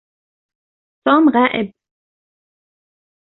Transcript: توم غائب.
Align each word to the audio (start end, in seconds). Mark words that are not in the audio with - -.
توم 1.07 1.29
غائب. 1.33 1.73